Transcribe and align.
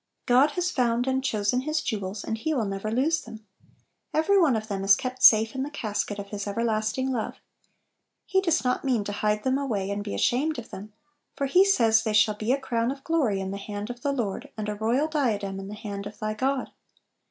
God 0.25 0.53
has 0.53 0.71
found 0.71 1.05
and 1.05 1.23
chosen 1.23 1.61
His 1.61 1.79
jew 1.79 2.03
els, 2.03 2.23
and 2.23 2.35
He 2.39 2.55
will 2.55 2.65
never 2.65 2.89
lose 2.89 3.21
them. 3.21 3.45
Ev 4.15 4.27
ery 4.31 4.41
one 4.41 4.55
of 4.55 4.67
them 4.67 4.83
is 4.83 4.95
kept 4.95 5.21
safe 5.21 5.53
in 5.53 5.61
the 5.61 5.69
casket 5.69 6.17
of 6.17 6.29
His 6.29 6.47
everlasting 6.47 7.11
love. 7.11 7.35
He 8.25 8.41
does 8.41 8.63
not 8.63 8.83
mean 8.83 9.03
to 9.03 9.11
hide 9.11 9.43
them 9.43 9.59
away, 9.59 9.91
and 9.91 10.03
be 10.03 10.15
ashamed 10.15 10.57
of 10.57 10.71
them; 10.71 10.91
for 11.35 11.45
He 11.45 11.63
says 11.63 12.01
they 12.03 12.13
shall" 12.13 12.33
be 12.43 12.51
a 12.51 12.57
crown 12.59 12.89
of 12.91 13.03
glory 13.03 13.39
in 13.39 13.51
the 13.51 13.57
hand 13.59 13.91
of 13.91 14.01
the 14.01 14.11
Lord, 14.11 14.49
and 14.57 14.67
a 14.67 14.73
royal 14.73 15.07
diadem 15.07 15.59
in 15.59 15.67
the 15.67 15.75
hand 15.75 16.07
of 16.07 16.17
thy 16.17 16.33
God." 16.33 16.71